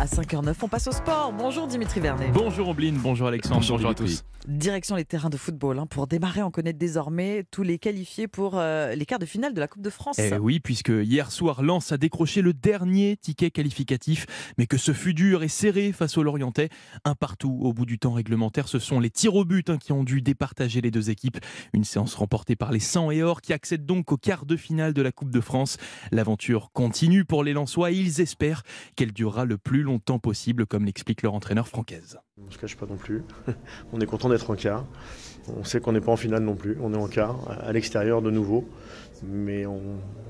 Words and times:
À 0.00 0.06
5h09, 0.06 0.54
on 0.62 0.68
passe 0.68 0.86
au 0.86 0.92
sport. 0.92 1.30
Bonjour 1.36 1.66
Dimitri 1.66 2.00
Vernet. 2.00 2.30
Bonjour 2.32 2.68
Ombline, 2.68 2.96
bonjour 2.96 3.28
Alexandre, 3.28 3.60
bonjour, 3.68 3.90
à 3.90 3.94
tous. 3.94 4.24
Direction 4.48 4.96
les 4.96 5.04
terrains 5.04 5.28
de 5.28 5.36
football. 5.36 5.78
hein. 5.78 5.84
Pour 5.86 6.06
démarrer, 6.06 6.42
on 6.42 6.50
connaît 6.50 6.72
désormais 6.72 7.44
tous 7.50 7.62
les 7.62 7.78
qualifiés 7.78 8.26
pour 8.26 8.52
euh, 8.56 8.94
les 8.94 9.04
quarts 9.04 9.18
de 9.18 9.26
finale 9.26 9.52
de 9.52 9.60
la 9.60 9.68
Coupe 9.68 9.82
de 9.82 9.90
France. 9.90 10.18
Eh 10.18 10.38
oui, 10.38 10.58
puisque 10.58 10.88
hier 10.88 11.30
soir, 11.30 11.62
Lens 11.62 11.92
a 11.92 11.98
décroché 11.98 12.40
le 12.40 12.54
dernier 12.54 13.18
ticket 13.18 13.50
qualificatif, 13.50 14.24
mais 14.56 14.66
que 14.66 14.78
ce 14.78 14.94
fut 14.94 15.12
dur 15.12 15.42
et 15.42 15.48
serré 15.48 15.92
face 15.92 16.16
au 16.16 16.22
Lorientais. 16.22 16.70
Un 17.04 17.14
partout 17.14 17.58
au 17.60 17.74
bout 17.74 17.84
du 17.84 17.98
temps 17.98 18.14
réglementaire, 18.14 18.68
ce 18.68 18.78
sont 18.78 19.00
les 19.00 19.10
tirs 19.10 19.34
au 19.34 19.44
but 19.44 19.68
hein, 19.68 19.76
qui 19.76 19.92
ont 19.92 20.02
dû 20.02 20.22
départager 20.22 20.80
les 20.80 20.90
deux 20.90 21.10
équipes. 21.10 21.36
Une 21.74 21.84
séance 21.84 22.14
remportée 22.14 22.56
par 22.56 22.72
les 22.72 22.80
100 22.80 23.10
et 23.10 23.22
or 23.22 23.42
qui 23.42 23.52
accèdent 23.52 23.84
donc 23.84 24.10
au 24.12 24.16
quart 24.16 24.46
de 24.46 24.56
finale 24.56 24.94
de 24.94 25.02
la 25.02 25.12
Coupe 25.12 25.30
de 25.30 25.42
France. 25.42 25.76
L'aventure 26.10 26.70
continue 26.72 27.26
pour 27.26 27.44
les 27.44 27.52
Lensois 27.52 27.90
et 27.90 27.96
ils 27.96 28.22
espèrent 28.22 28.62
qu'elle 28.96 29.12
durera 29.12 29.44
le 29.44 29.58
plus 29.58 29.82
longtemps 29.82 29.89
possible, 29.98 30.66
comme 30.66 30.84
l'explique 30.84 31.22
leur 31.22 31.34
entraîneur 31.34 31.68
Francaise. 31.68 32.18
On 32.40 32.46
ne 32.46 32.50
se 32.50 32.58
cache 32.58 32.76
pas 32.76 32.86
non 32.86 32.96
plus. 32.96 33.22
On 33.92 34.00
est 34.00 34.06
content 34.06 34.28
d'être 34.28 34.50
en 34.50 34.56
quart. 34.56 34.84
On 35.56 35.64
sait 35.64 35.80
qu'on 35.80 35.92
n'est 35.92 36.00
pas 36.00 36.12
en 36.12 36.16
finale 36.16 36.42
non 36.42 36.54
plus. 36.54 36.76
On 36.80 36.92
est 36.94 36.96
en 36.96 37.08
quart, 37.08 37.38
à 37.62 37.72
l'extérieur 37.72 38.22
de 38.22 38.30
nouveau. 38.30 38.68
Mais 39.22 39.66
on, 39.66 39.80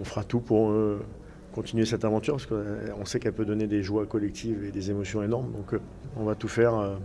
on 0.00 0.04
fera 0.04 0.24
tout 0.24 0.40
pour 0.40 0.70
euh, 0.70 1.04
continuer 1.52 1.86
cette 1.86 2.04
aventure 2.04 2.34
parce 2.34 2.46
qu'on 2.46 3.04
sait 3.04 3.20
qu'elle 3.20 3.34
peut 3.34 3.44
donner 3.44 3.66
des 3.66 3.82
joies 3.82 4.06
collectives 4.06 4.64
et 4.64 4.70
des 4.72 4.90
émotions 4.90 5.22
énormes. 5.22 5.52
Donc 5.52 5.74
euh, 5.74 5.80
on 6.16 6.24
va 6.24 6.34
tout 6.34 6.48
faire 6.48 6.74
euh, 6.74 6.96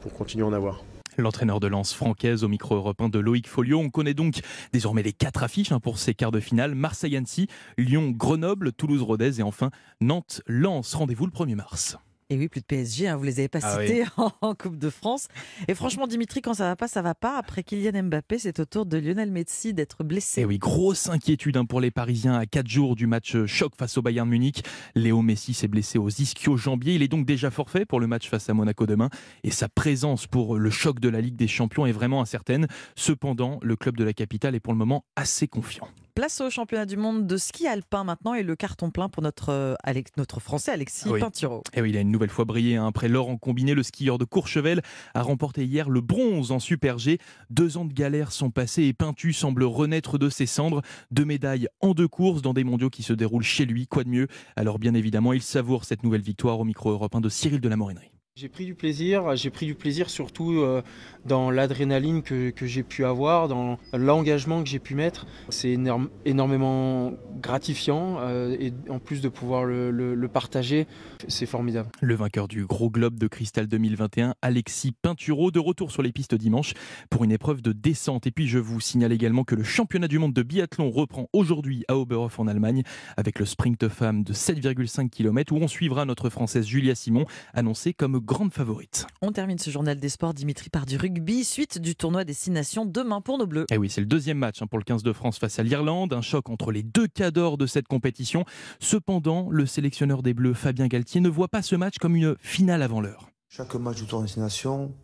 pour 0.00 0.12
continuer 0.14 0.44
à 0.44 0.48
en 0.48 0.52
avoir. 0.52 0.82
L'entraîneur 1.18 1.60
de 1.60 1.66
lance 1.66 1.92
francaise 1.92 2.42
au 2.42 2.48
micro 2.48 2.74
européen 2.74 3.08
de 3.08 3.18
Loïc 3.18 3.46
Folio. 3.46 3.78
On 3.78 3.90
connaît 3.90 4.14
donc 4.14 4.40
désormais 4.72 5.02
les 5.02 5.12
quatre 5.12 5.42
affiches 5.42 5.72
hein, 5.72 5.80
pour 5.80 5.98
ces 5.98 6.14
quarts 6.14 6.32
de 6.32 6.40
finale. 6.40 6.74
Marseille-Annecy, 6.74 7.48
Lyon-Grenoble, 7.76 8.72
Toulouse-Rodez 8.72 9.40
et 9.40 9.42
enfin 9.42 9.70
Nantes-Lens. 10.00 10.94
Rendez-vous 10.94 11.26
le 11.26 11.32
1er 11.32 11.54
mars. 11.54 11.98
Et 12.32 12.38
oui, 12.38 12.48
plus 12.48 12.62
de 12.62 12.66
PSG, 12.66 13.08
hein, 13.08 13.16
vous 13.16 13.24
les 13.24 13.40
avez 13.40 13.48
pas 13.48 13.58
Ah 13.62 13.78
cités 13.82 14.04
en 14.40 14.54
Coupe 14.54 14.78
de 14.78 14.88
France. 14.88 15.28
Et 15.68 15.74
franchement, 15.74 16.06
Dimitri, 16.06 16.40
quand 16.40 16.54
ça 16.54 16.64
va 16.64 16.76
pas, 16.76 16.88
ça 16.88 17.02
va 17.02 17.14
pas. 17.14 17.36
Après 17.36 17.62
Kylian 17.62 18.04
Mbappé, 18.04 18.38
c'est 18.38 18.58
au 18.58 18.64
tour 18.64 18.86
de 18.86 18.96
Lionel 18.96 19.30
Messi 19.30 19.74
d'être 19.74 20.02
blessé. 20.02 20.40
Et 20.40 20.44
oui, 20.46 20.56
grosse 20.56 21.10
inquiétude 21.10 21.58
hein, 21.58 21.66
pour 21.66 21.78
les 21.78 21.90
Parisiens 21.90 22.32
à 22.32 22.46
4 22.46 22.66
jours 22.66 22.96
du 22.96 23.06
match 23.06 23.36
euh, 23.36 23.46
choc 23.46 23.74
face 23.78 23.98
au 23.98 24.02
Bayern 24.02 24.26
Munich. 24.26 24.64
Léo 24.94 25.20
Messi 25.20 25.52
s'est 25.52 25.68
blessé 25.68 25.98
aux 25.98 26.08
ischio-jambiers. 26.08 26.94
Il 26.94 27.02
est 27.02 27.08
donc 27.08 27.26
déjà 27.26 27.50
forfait 27.50 27.84
pour 27.84 28.00
le 28.00 28.06
match 28.06 28.30
face 28.30 28.48
à 28.48 28.54
Monaco 28.54 28.86
demain. 28.86 29.10
Et 29.44 29.50
sa 29.50 29.68
présence 29.68 30.26
pour 30.26 30.56
le 30.56 30.70
choc 30.70 31.00
de 31.00 31.10
la 31.10 31.20
Ligue 31.20 31.36
des 31.36 31.48
Champions 31.48 31.84
est 31.84 31.92
vraiment 31.92 32.22
incertaine. 32.22 32.66
Cependant, 32.96 33.58
le 33.60 33.76
club 33.76 33.98
de 33.98 34.04
la 34.04 34.14
capitale 34.14 34.54
est 34.54 34.60
pour 34.60 34.72
le 34.72 34.78
moment 34.78 35.04
assez 35.16 35.48
confiant. 35.48 35.86
Place 36.14 36.42
au 36.42 36.50
championnat 36.50 36.84
du 36.84 36.98
monde 36.98 37.26
de 37.26 37.38
ski 37.38 37.66
alpin 37.66 38.04
maintenant 38.04 38.34
et 38.34 38.42
le 38.42 38.54
carton 38.54 38.90
plein 38.90 39.08
pour 39.08 39.22
notre, 39.22 39.48
euh, 39.48 39.74
Alex- 39.82 40.10
notre 40.18 40.40
Français 40.40 40.70
Alexis 40.70 41.08
Oui. 41.08 41.20
Pinturo. 41.20 41.62
Et 41.72 41.80
oui, 41.80 41.88
il 41.88 41.96
a 41.96 42.00
une 42.00 42.10
nouvelle 42.10 42.28
fois 42.28 42.44
brillé. 42.44 42.76
hein. 42.76 42.86
Après 42.86 43.08
l'or 43.08 43.30
en 43.30 43.38
combiné, 43.38 43.72
le 43.72 43.82
skieur 43.82 44.18
de 44.18 44.26
Courchevel 44.26 44.82
a 45.14 45.22
remporté 45.22 45.64
hier 45.64 45.88
le 45.88 46.02
bronze 46.02 46.52
en 46.52 46.58
Super 46.58 46.98
G. 46.98 47.16
Deux 47.48 47.78
ans 47.78 47.86
de 47.86 47.94
galère 47.94 48.30
sont 48.30 48.50
passés 48.50 48.82
et 48.84 48.92
Pintu 48.92 49.32
semble 49.32 49.64
renaître 49.64 50.18
de 50.18 50.28
ses 50.28 50.44
cendres. 50.44 50.82
Deux 51.12 51.24
médailles 51.24 51.68
en 51.80 51.94
deux 51.94 52.08
courses 52.08 52.42
dans 52.42 52.52
des 52.52 52.64
mondiaux 52.64 52.90
qui 52.90 53.02
se 53.02 53.14
déroulent 53.14 53.42
chez 53.42 53.64
lui. 53.64 53.86
Quoi 53.86 54.04
de 54.04 54.10
mieux? 54.10 54.26
Alors 54.54 54.78
bien 54.78 54.92
évidemment, 54.92 55.32
il 55.32 55.40
savoure 55.40 55.86
cette 55.86 56.02
nouvelle 56.02 56.20
victoire 56.20 56.60
au 56.60 56.64
micro 56.64 56.90
européen 56.90 57.22
de 57.22 57.30
Cyril 57.30 57.62
de 57.62 57.68
la 57.70 57.76
Morinerie. 57.76 58.10
J'ai 58.34 58.48
pris 58.48 58.64
du 58.64 58.74
plaisir, 58.74 59.36
j'ai 59.36 59.50
pris 59.50 59.66
du 59.66 59.74
plaisir 59.74 60.08
surtout 60.08 60.52
euh, 60.52 60.80
dans 61.26 61.50
l'adrénaline 61.50 62.22
que, 62.22 62.48
que 62.48 62.64
j'ai 62.64 62.82
pu 62.82 63.04
avoir, 63.04 63.46
dans 63.46 63.78
l'engagement 63.92 64.62
que 64.62 64.68
j'ai 64.70 64.78
pu 64.78 64.94
mettre. 64.94 65.26
C'est 65.50 65.68
énorme- 65.68 66.08
énormément 66.24 67.12
gratifiant 67.42 68.16
euh, 68.20 68.56
et 68.58 68.72
en 68.88 68.98
plus 69.00 69.20
de 69.20 69.28
pouvoir 69.28 69.66
le, 69.66 69.90
le- 69.90 70.28
partager, 70.28 70.86
c'est 71.28 71.44
formidable. 71.44 71.90
Le 72.00 72.14
vainqueur 72.14 72.48
du 72.48 72.64
Gros 72.64 72.88
Globe 72.88 73.18
de 73.18 73.26
Cristal 73.26 73.66
2021, 73.66 74.34
Alexis 74.40 74.92
Pinturo, 74.92 75.50
de 75.50 75.58
retour 75.58 75.92
sur 75.92 76.00
les 76.00 76.10
pistes 76.10 76.34
dimanche 76.34 76.72
pour 77.10 77.24
une 77.24 77.32
épreuve 77.32 77.60
de 77.60 77.72
descente. 77.72 78.26
Et 78.26 78.30
puis 78.30 78.48
je 78.48 78.58
vous 78.58 78.80
signale 78.80 79.12
également 79.12 79.44
que 79.44 79.54
le 79.54 79.62
championnat 79.62 80.08
du 80.08 80.18
monde 80.18 80.32
de 80.32 80.42
biathlon 80.42 80.90
reprend 80.90 81.28
aujourd'hui 81.34 81.84
à 81.88 81.98
Oberhof 81.98 82.40
en 82.40 82.46
Allemagne 82.46 82.82
avec 83.18 83.38
le 83.38 83.44
sprint 83.44 83.88
femme 83.90 84.24
de 84.24 84.32
7,5 84.32 85.10
km 85.10 85.52
où 85.52 85.56
on 85.56 85.68
suivra 85.68 86.06
notre 86.06 86.30
Française 86.30 86.66
Julia 86.66 86.94
Simon, 86.94 87.26
annoncée 87.52 87.92
comme 87.92 88.21
grande 88.24 88.52
favorite. 88.52 89.06
On 89.20 89.32
termine 89.32 89.58
ce 89.58 89.70
journal 89.70 89.98
des 89.98 90.08
sports, 90.08 90.34
Dimitri, 90.34 90.70
par 90.70 90.86
du 90.86 90.96
rugby, 90.96 91.44
suite 91.44 91.78
du 91.78 91.96
tournoi 91.96 92.24
Destination 92.24 92.84
demain 92.84 93.20
pour 93.20 93.38
nos 93.38 93.46
Bleus. 93.46 93.66
Et 93.70 93.76
oui, 93.76 93.90
c'est 93.90 94.00
le 94.00 94.06
deuxième 94.06 94.38
match 94.38 94.62
hein, 94.62 94.66
pour 94.66 94.78
le 94.78 94.84
15 94.84 95.02
de 95.02 95.12
France 95.12 95.38
face 95.38 95.58
à 95.58 95.62
l'Irlande, 95.62 96.12
un 96.12 96.22
choc 96.22 96.48
entre 96.48 96.72
les 96.72 96.82
deux 96.82 97.08
cadors 97.08 97.58
de 97.58 97.66
cette 97.66 97.88
compétition. 97.88 98.44
Cependant, 98.80 99.48
le 99.50 99.66
sélectionneur 99.66 100.22
des 100.22 100.34
Bleus, 100.34 100.54
Fabien 100.54 100.86
Galtier, 100.86 101.20
ne 101.20 101.28
voit 101.28 101.48
pas 101.48 101.62
ce 101.62 101.76
match 101.76 101.98
comme 101.98 102.16
une 102.16 102.36
finale 102.40 102.82
avant 102.82 103.00
l'heure. 103.00 103.28
Chaque 103.48 103.74
match 103.74 103.96
du 103.96 104.06
Tour 104.06 104.20
de 104.20 104.26
Destination 104.26 104.94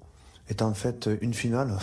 est 0.49 0.63
en 0.63 0.73
fait 0.73 1.11
une 1.21 1.35
finale 1.35 1.79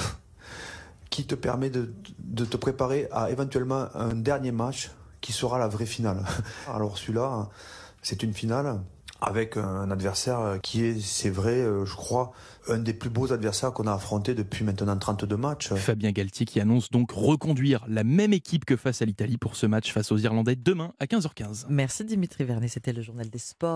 qui 1.10 1.26
te 1.26 1.36
permet 1.36 1.70
de, 1.70 1.94
de 2.20 2.46
te 2.46 2.58
préparer 2.58 3.08
à 3.12 3.30
éventuellement 3.30 3.88
un 3.94 4.16
dernier 4.16 4.52
match 4.52 4.92
qui 5.22 5.34
sera 5.34 5.60
la 5.60 5.68
vraie 5.68 5.86
finale. 5.86 6.24
Alors 6.68 6.98
celui-là, 6.98 7.50
c'est 8.02 8.24
une 8.24 8.34
finale 8.34 8.80
avec 9.22 9.58
un 9.58 9.90
adversaire 9.92 10.60
qui 10.62 10.84
est, 10.84 11.00
c'est 11.00 11.30
vrai, 11.30 11.54
euh, 11.54 11.86
je 11.86 11.96
crois, 11.96 12.34
un 12.68 12.80
des 12.80 12.94
plus 12.94 13.10
beaux 13.10 13.32
adversaires 13.32 13.72
qu'on 13.72 13.88
a 13.88 13.94
affronté 13.94 14.34
depuis 14.34 14.64
maintenant 14.64 14.96
32 14.98 15.38
matchs. 15.38 15.74
Fabien 15.74 16.12
Galtier 16.12 16.46
qui 16.46 16.60
annonce 16.60 16.90
donc 16.90 17.12
reconduire 17.12 17.86
la 17.88 18.04
même 18.04 18.34
équipe 18.34 18.66
que 18.66 18.76
face 18.76 19.02
à 19.02 19.06
l'Italie 19.06 19.38
pour 19.38 19.56
ce 19.56 19.66
match 19.66 19.92
face 19.92 20.12
aux 20.12 20.18
Irlandais 20.18 20.56
demain 20.56 20.94
à 21.00 21.06
15h15. 21.06 21.66
Merci 21.70 22.06
Dimitri 22.06 22.44
Vernet, 22.44 22.70
c'était 22.70 22.94
le 22.94 23.02
journal 23.02 23.30
des 23.30 23.40
sports. 23.40 23.56